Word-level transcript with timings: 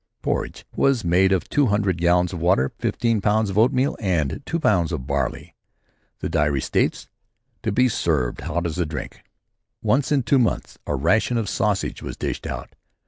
Porridge 0.23 0.65
was 0.75 1.03
made 1.05 1.31
of 1.31 1.47
two 1.47 1.67
hundred 1.67 1.99
gallons 1.99 2.33
of 2.33 2.39
water, 2.41 2.71
fifteen 2.79 3.21
pounds 3.21 3.51
of 3.51 3.57
oatmeal 3.59 3.95
and 3.99 4.41
two 4.47 4.59
pounds 4.59 4.91
of 4.91 5.05
barley. 5.05 5.55
The 6.21 6.27
diary 6.27 6.59
states: 6.61 7.07
"To 7.61 7.71
be 7.71 7.87
served 7.87 8.41
hot 8.41 8.65
as 8.65 8.79
a 8.79 8.85
drink." 8.87 9.21
Once 9.83 10.11
in 10.11 10.23
two 10.23 10.39
months 10.39 10.79
a 10.87 10.95
ration 10.95 11.37
of 11.37 11.47
sausage 11.47 12.01
was 12.01 12.17
dished 12.17 12.47
out. 12.47 12.73